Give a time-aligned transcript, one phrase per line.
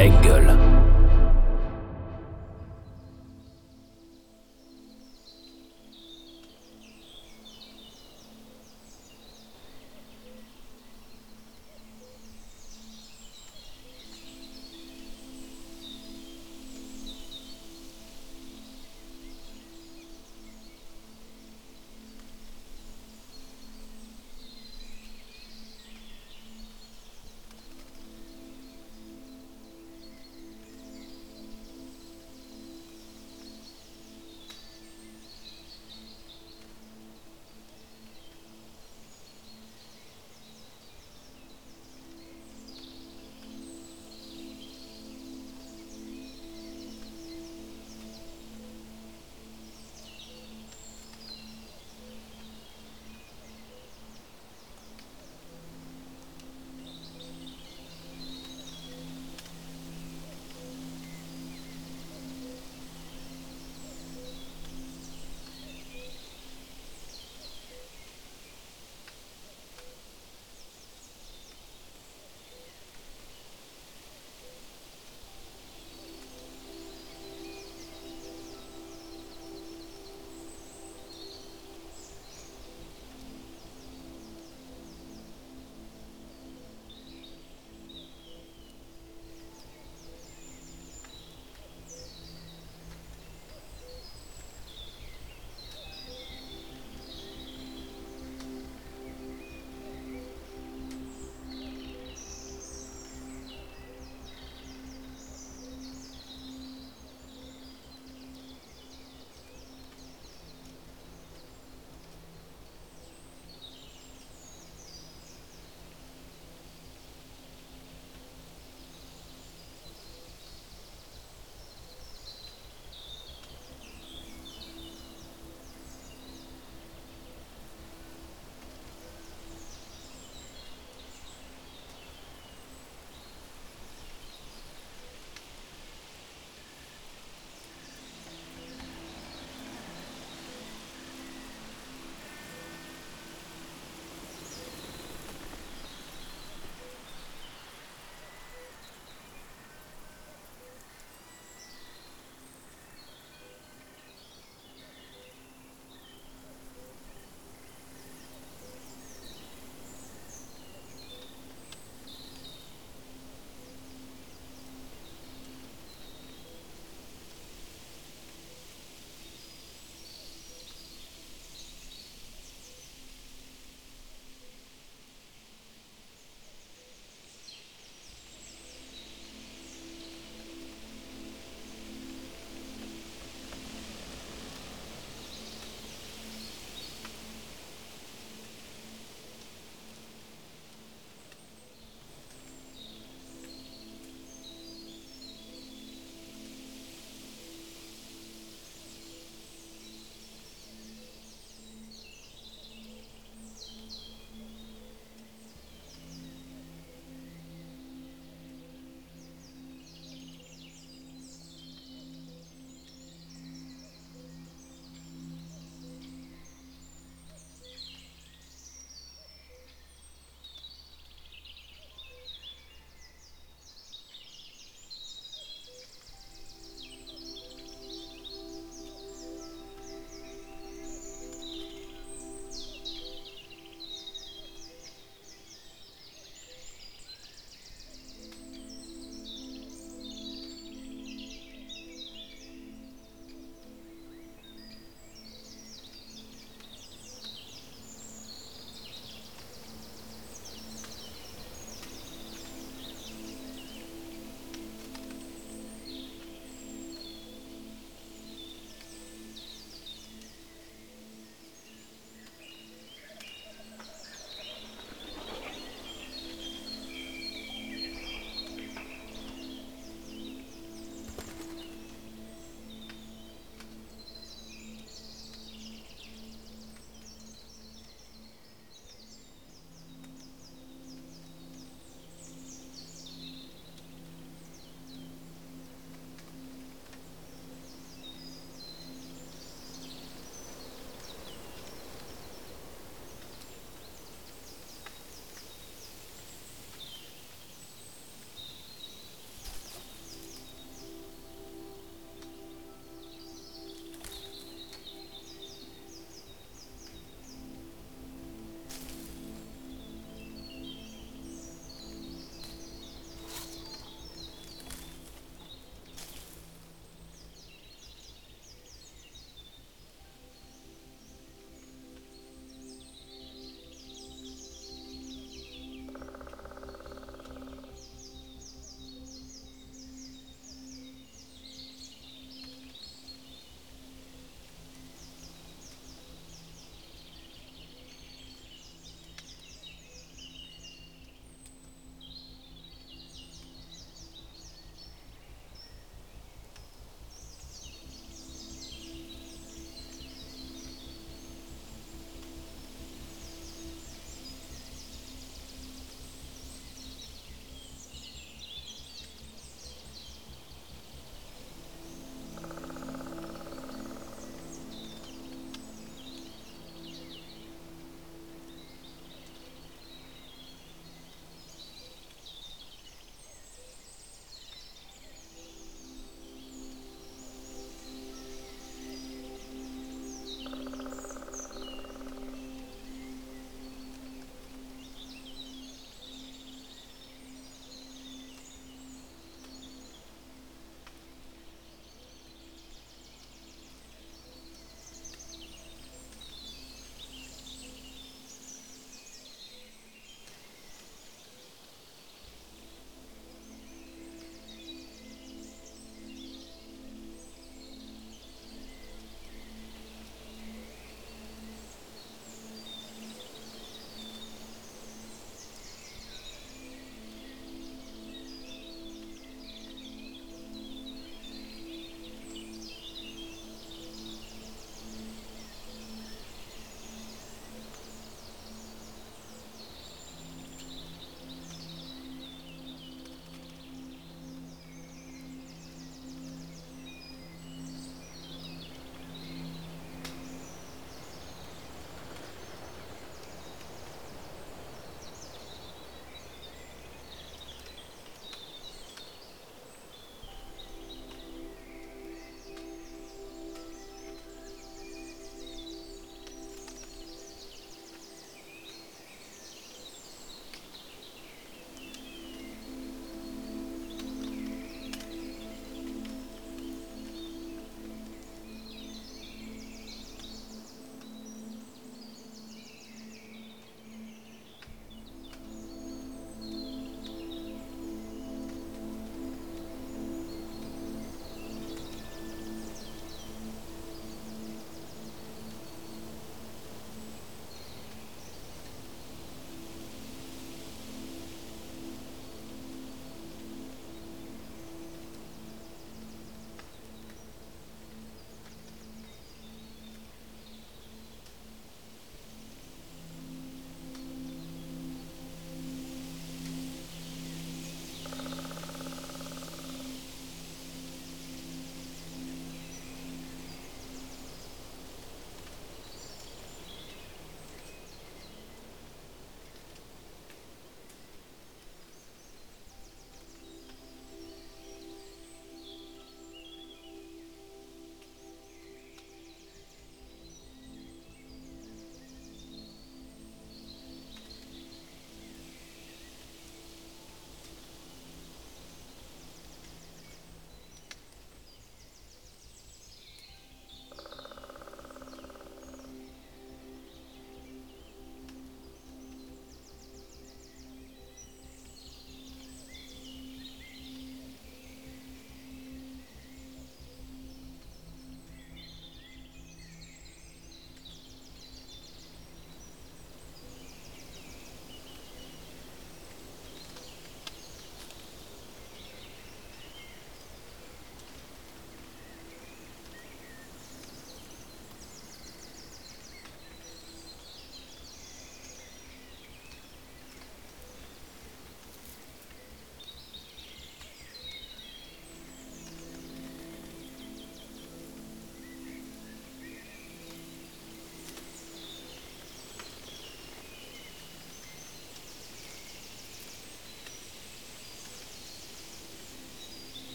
[0.00, 0.69] Engel.